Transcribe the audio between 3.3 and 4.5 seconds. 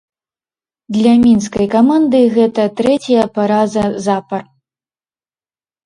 параза запар.